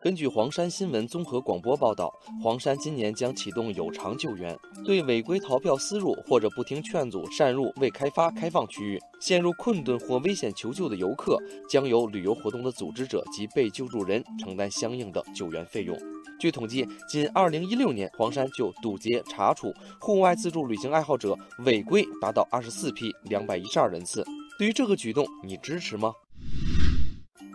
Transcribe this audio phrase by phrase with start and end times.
[0.00, 11.36] 根据黄山新闻综合广播报道，黄山今年将启动有偿救援，对违规逃票私入或者不听劝阻擅入未开发开放区域、陷入困顿或危险求救的游客，
[11.68, 15.98] 将由旅游活动的组织者及被救助人承担相应的救援费用。
[16.38, 24.24] 据统计，仅2016年，黄山就堵截查处户外自助旅行爱好者违规达到24批212人次。
[24.56, 26.12] 对于这个举动，你支持吗？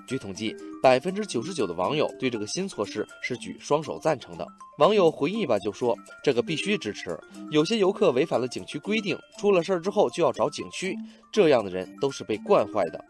[0.05, 4.45] 据统计，百分之九十九的网友对这个新措施是举双手赞成的。
[4.79, 7.17] 网友回忆吧就说：“这个必须支持。
[7.51, 10.95] 有些游客违反了景区规定，出了事儿之后就要找景区，
[11.31, 13.03] 这样的人都是被惯坏的。”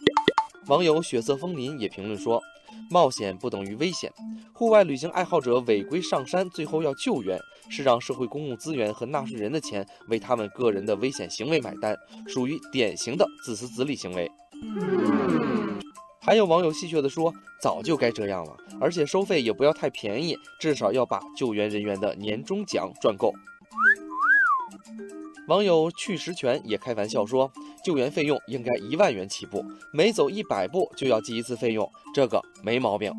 [0.67, 2.41] 网友血色枫林也评论说
[2.91, 4.11] ：“冒险不等于危险，
[4.53, 14.29] 户外旅行爱好者违规上山，最后要救援，是让社会公共资源和纳税人的钱为他们个人的危险行为买单，属于典型的自私自利行为。”
[16.25, 23.33] 还有网友戏谑地说：“早就该这样了，而且收费也不要太便宜，至少要把救援人员的年终奖赚够。”
[25.49, 27.51] 网友去实权也开玩笑说
[27.83, 33.11] ：“救援费用应该一万元起步，每走一百步就要记一次费用，这个没毛病。”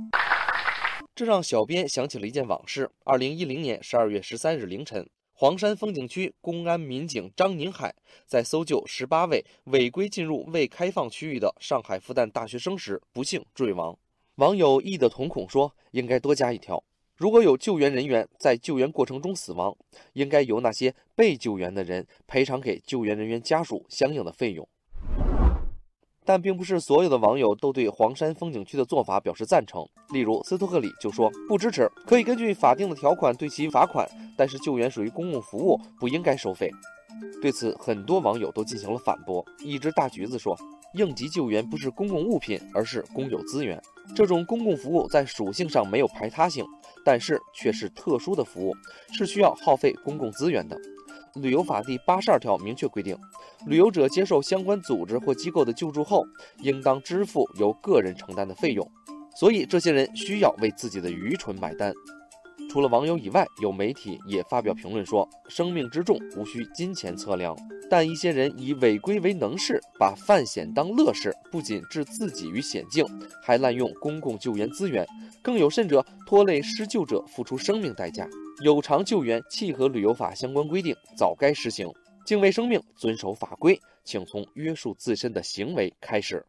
[1.15, 5.07] 这让小编想起了一件往事：二零一零年十二月十三日凌晨。
[5.37, 7.93] 黄山风景区公安民警张宁海
[8.25, 13.99] 在搜救十八位违规进入未开放区域的上海复旦大学生时，不幸坠亡。
[14.37, 16.83] 网友异的瞳孔说：“应该多加一条，
[17.17, 19.77] 如果有救援人员在救援过程中死亡，
[20.13, 24.69] 应该由那些被救援的人赔偿给救援人员家属相应的费用。”
[26.25, 29.87] 但并不是所有的网友都对黄山风景区的做法表示赞成。
[30.11, 36.71] 例如，斯托克里就说不支持，可以根据法定的条款对其罚款，但是救援属于公共服务，不应该收费。
[37.41, 39.45] 对此，很多网友都进行了反驳。
[39.61, 40.57] 一只大橘子说
[40.95, 43.81] ：“应急救援不是公共物品，而是公有资源。
[44.15, 46.65] 这种公共服务在属性上没有排他性，
[47.05, 48.75] 但是却是特殊的服务，
[49.13, 50.77] 是需要耗费公共资源的。”
[51.35, 53.17] 旅游法第八十二条明确规定，
[53.67, 56.25] 旅游者接受相关组织或机构的救助后，
[56.61, 58.89] 应当支付由个人承担的费用。
[59.37, 61.93] 所以，这些人需要为自己的愚蠢买单。
[62.75, 67.57] 除了网友以外，有媒体也发表评论说：“生命之重，无需金钱测量。”
[67.89, 73.07] 但一些人以违规为能事，把犯险当乐事，不仅置自己于险境，
[73.41, 75.07] 还滥用公共救援资源，
[75.41, 78.29] 更有甚者拖累施救者付出生命代价。
[78.65, 81.89] 有偿救援契合旅游法相关规定，早该实行。
[82.27, 86.45] 敬畏生命，遵守法规，请从约束自身的行为开始。